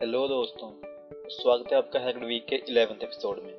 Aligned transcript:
Hello 0.00 0.18
दोस्तों, 0.28 0.68
स्वागत 1.28 1.72
है 1.72 1.76
आपका 1.78 2.00
हैक्ड 2.00 2.24
वीक 2.24 2.44
के 2.48 2.56
11th 2.62 3.02
एपिसोड 3.02 3.36
में। 3.42 3.56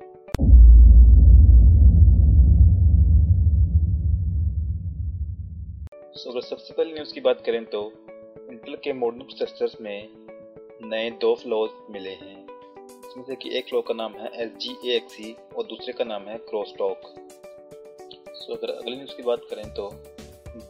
सो 6.14 6.30
अगर 6.30 6.40
सबसे 6.40 6.74
पहले 6.74 6.94
न्यूज़ 6.94 7.14
की 7.14 7.20
बात 7.20 7.42
करें 7.46 7.64
तो 7.64 7.82
इंटेल 8.50 8.76
के 8.76 8.92
मॉडर्न 8.92 9.22
प्रोसेसर्स 9.22 9.76
में 9.80 10.08
नए 10.84 11.10
दो 11.10 11.34
फ्लोज 11.34 11.70
मिले 11.90 12.10
हैं। 12.10 12.46
जिसमें 12.46 13.24
से 13.24 13.36
कि 13.36 13.56
एक 13.58 13.68
फ्लो 13.68 13.80
का 13.82 13.94
नाम 13.94 14.12
है 14.12 14.30
एस 14.42 14.52
जी 14.56 14.76
ए 14.84 14.96
एक्सी 14.96 15.36
और 15.56 15.64
दूसरे 15.64 15.92
का 15.92 16.04
नाम 16.04 16.28
है 16.28 16.38
क्रॉसटॉक 16.50 17.14
सो 18.34 18.54
अगर 18.54 18.74
अगली 18.74 18.96
न्यूज़ 18.96 19.16
की 19.16 19.22
बात 19.22 19.46
करें 19.50 19.64
तो 19.74 19.90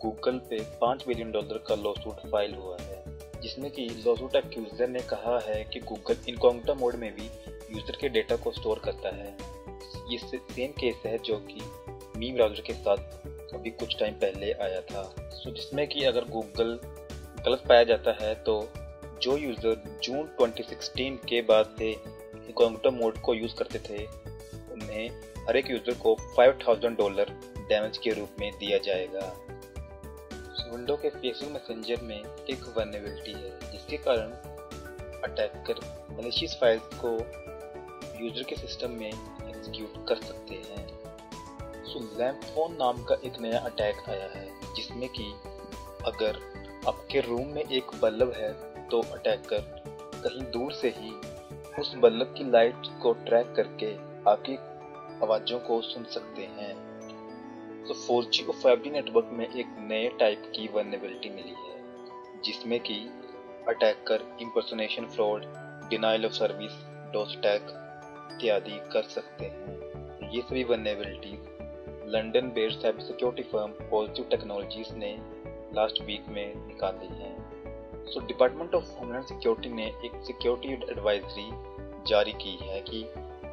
गूगल 0.02 0.38
पे 0.50 0.62
पाँच 0.80 1.06
बिलियन 1.08 1.30
डॉलर 1.32 1.64
का 1.68 1.74
लॉसूट 1.74 2.28
फ़ाइल 2.30 2.54
हुआ 2.54 2.76
है। 2.80 2.97
जिसमें 3.42 3.70
कि 3.70 3.88
लॉसूट 4.06 4.36
एक्यूजर 4.36 4.88
ने 4.88 5.00
कहा 5.10 5.38
है 5.38 5.62
कि 5.64 5.80
गूगल 5.80 6.16
इनकॉग्निटा 6.28 6.74
मोड 6.74 6.94
में 6.94 7.12
भी 7.16 7.26
यूज़र 7.74 7.96
के 8.00 8.08
डेटा 8.08 8.36
को 8.36 8.52
स्टोर 8.52 8.80
करता 8.84 9.14
है। 9.16 9.36
ये 10.10 10.18
सेम 10.18 10.72
केस 10.72 11.02
है 11.06 11.18
जो 11.18 11.36
कि 11.50 11.60
मी 12.18 12.32
ब्राउज़र 12.32 12.60
के 12.66 12.72
साथ 12.72 13.54
अभी 13.54 13.70
कुछ 13.70 13.98
टाइम 13.98 14.14
पहले 14.14 14.52
आया 14.52 14.80
था। 14.80 15.02
सो 15.32 15.50
जिसमें 15.50 15.86
कि 15.88 16.04
अगर 16.04 16.24
गूगल 16.28 16.78
गलत 17.46 17.62
पाया 17.68 17.84
जाता 17.84 18.16
है 18.20 18.34
तो 18.34 18.60
जो 19.22 19.36
यूज़र 19.36 19.98
जून 20.02 20.28
2016 20.40 21.16
के 21.28 21.40
बाद 21.42 21.74
से 21.78 21.90
इनकॉग्निटा 21.90 22.90
मोड 22.90 23.20
को 23.20 23.34
यूज़ 23.34 23.54
करते 23.54 23.78
थे, 23.78 24.04
उन्हें 24.72 25.08
हर 25.48 25.56
एक 25.56 25.70
यूज़र 25.70 25.94
को 25.94 26.14
5000 26.38 26.96
डॉलर 26.96 27.30
डैमेज 27.68 27.98
के 27.98 28.10
रूप 28.10 28.36
में 28.40 28.50
दिया 28.52 28.78
जाएगा। 28.78 29.20
विंडो 30.70 30.96
के 30.96 31.10
फेसबुक 31.10 31.52
मैसेंजर 31.52 32.02
में 32.02 32.16
एक 32.16 32.64
वर्नेबिलिटी 32.76 33.32
है, 33.32 33.70
जिसके 33.72 33.96
कारण 33.96 34.30
अटैकर 35.22 35.80
मलेशियस 36.12 36.56
फाइल्स 36.60 36.82
को 36.94 37.10
यूज़र 38.24 38.42
के 38.42 38.56
सिस्टम 38.56 38.90
में 38.90 39.08
एग्जीक्यूट 39.08 40.06
कर 40.08 40.16
सकते 40.16 40.54
हैं। 40.54 40.86
सो 41.84 42.00
फ़ोन 42.44 42.76
नाम 42.76 43.02
का 43.04 43.14
एक 43.24 43.40
नया 43.40 43.58
अटैक 43.60 44.08
आया 44.08 44.28
है, 44.34 44.74
जिसमें 44.76 45.08
कि 45.08 45.32
अगर 46.06 46.38
आपके 46.88 47.20
रूम 47.20 47.46
में 47.46 47.62
एक 47.62 47.90
बल्ब 48.02 48.32
है 48.36 48.52
तो 48.88 49.00
अटैकर 49.12 49.60
कहीं 50.24 50.42
दूर 50.42 50.72
से 50.72 50.88
ही 50.96 51.10
उस 51.80 51.94
बल्ब 51.94 52.34
की 52.38 52.50
लाइट 52.50 52.86
को 53.02 53.12
ट्रैक 53.12 53.52
करके 53.56 53.94
आपकी 54.30 54.56
आवाज़ों 55.24 55.58
को 55.58 55.80
सुन 55.82 56.04
सकते 56.04 56.42
हैं। 56.42 56.87
तो 57.88 57.94
4G 57.94 58.48
और 58.48 58.54
5G 58.54 58.90
नेटवर्क 58.92 59.30
में 59.32 59.46
एक 59.48 59.66
नए 59.80 60.08
टाइप 60.08 60.42
की 60.56 60.66
वर्नेबिलिटी 60.68 61.28
मिली 61.30 61.54
है, 61.54 61.76
जिसमें 62.44 62.80
कि 62.80 62.94
attacker 63.68 64.38
impersonation 64.42 65.04
fraud 65.04 65.44
denial 65.90 66.26
of 66.26 66.32
service 66.32 66.72
DoS 67.12 67.36
attack 67.36 67.62
इत्यादि 68.32 68.78
कर 68.92 69.02
सकते 69.02 69.44
हैं। 69.44 70.30
ये 70.30 70.42
सभी 70.42 70.64
vulnerabilities 70.64 72.08
London 72.14 72.48
based 72.48 72.80
cyber 72.80 73.00
security 73.00 73.42
firm 73.42 73.70
Positive 73.90 74.24
Technologies 74.30 74.94
ने 74.94 75.16
लास्ट 75.74 76.02
वीक 76.02 76.28
में 76.28 76.66
निकाली 76.66 77.06
हैं। 77.06 78.04
So 78.04 78.20
department 78.26 78.74
of 78.74 78.84
homeland 78.84 79.24
security 79.24 79.68
ने 79.68 79.86
एक 80.04 80.20
सिक्योरिटी 80.26 80.92
एडवाइजरी 80.92 81.48
जारी 82.08 82.32
की 82.32 82.56
है 82.62 82.80
कि 82.80 83.04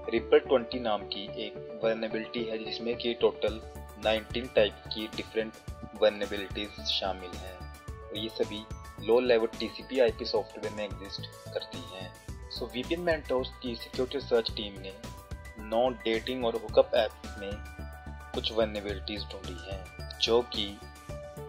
रिपर 0.10 0.46
20 0.48 0.82
नाम 0.82 1.02
की 1.04 1.24
एक 1.48 1.80
वर्नेबिलिटी 1.84 2.44
है, 2.44 2.64
जिसमें 2.64 2.96
कि 2.98 3.14
टोटल 3.14 3.62
19 4.02 4.56
टाइप 4.56 4.84
की 4.88 5.08
डिफरेंट 5.08 5.54
वर्नेबिलिटीज 6.02 6.86
शामिल 6.86 7.30
हैं। 7.30 7.58
और 7.90 8.18
ये 8.18 8.30
सभी 8.30 8.64
low 9.06 9.20
level 9.20 9.48
T 9.60 9.68
C 9.68 9.84
P 9.84 10.00
I 10.00 10.12
P 10.12 10.26
software 10.26 10.74
में 10.74 10.84
एग्जिस्ट 10.84 11.54
करती 11.54 11.78
हैं। 11.78 12.26
सो 12.52 12.66
वीपीएन 12.66 13.02
मेंटोर्स 13.02 13.50
की 13.64 13.76
सिक्योरिटी 13.76 14.18
रिसर्च 14.18 14.52
टीम 14.52 14.82
ने 14.82 14.94
नॉन 15.60 15.94
डेटिंग 15.94 16.46
और 16.46 16.56
हुकअप 16.56 16.96
ऐप 16.96 17.12
में 17.40 17.52
कुछ 18.34 18.52
वर्नेबिलिटीज 18.52 19.24
ढूंढी 19.24 19.72
हैं, 19.72 20.10
जो 20.20 20.42
कि 20.42 20.78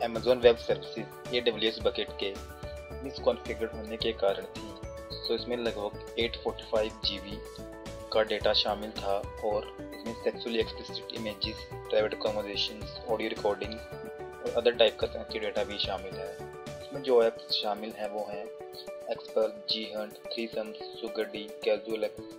Amazon 0.03 0.39
web 0.39 0.57
services 0.57 1.35
A 1.37 1.41
W 1.41 1.71
S 1.71 1.79
bucket 1.79 2.09
के 2.23 2.35
मिसकॉन्फ़िगर्ड 3.03 3.71
होने 3.71 3.97
के 3.97 4.13
कारण 4.13 4.43
थी। 4.43 4.75
सो 5.17 5.35
so, 5.35 5.41
इसमें 5.41 5.57
लगभग 5.57 6.17
845 6.21 6.93
जीबी 7.05 7.39
का 8.13 8.23
डेटा 8.31 8.53
शामिल 8.53 8.91
था 8.91 9.15
और 9.45 9.67
इसमें 9.81 10.15
sexually 10.25 10.59
explicit 10.61 11.15
images 11.19 11.67
private 11.73 12.19
conversation 12.19 12.81
audio 13.13 13.29
recording 13.29 13.73
और 13.73 14.55
अदर 14.57 14.75
टाइप 14.75 14.97
का 15.01 15.07
सेंसिटिव 15.07 15.43
डेटा 15.43 15.65
भी 15.65 15.79
शामिल 15.79 16.15
है। 16.15 16.31
इसमें 16.83 17.03
जो 17.03 17.23
ऐप्स 17.23 17.53
शामिल 17.53 17.93
हैं 17.99 18.09
वो 18.11 18.27
हैं 18.31 18.45
Xpert 19.11 19.73
G 19.73 19.85
Hunt 19.97 20.19
threesomes 20.47 20.77
Sugar 21.01 21.25
D 21.33 21.43
Casual 21.65 22.05
X 22.05 22.35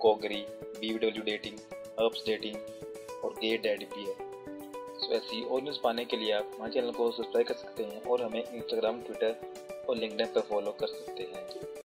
Cougary 0.00 0.44
B 0.80 0.92
W 0.98 1.22
dating 1.22 1.58
apps 2.06 2.26
dating 2.26 2.56
और 3.24 3.34
गे 3.34 3.56
डैडी 3.58 3.84
भी 3.94 4.04
है। 4.04 4.14
सो 5.00 5.12
ऐसी 5.14 5.42
और 5.44 5.62
न्यूज़ 5.62 5.78
पाने 5.82 6.04
के 6.04 6.16
लिए 6.16 6.32
आप 6.32 6.50
हमारे 6.54 6.72
चैनल 6.72 6.90
को 6.92 7.10
सब्सक्राइब 7.10 7.46
कर 7.46 7.54
सकते 7.54 7.84
हैं 7.84 8.02
और 8.02 8.22
हमें 8.22 8.42
इंस्टाग्राम 8.42 9.00
ट्विटर 9.02 9.86
और 9.88 9.96
लिंकडिन 9.96 10.26
पर 10.26 10.40
फॉलो 10.40 10.72
कर 10.80 10.86
सकते 10.86 11.22
हैं। 11.22 11.70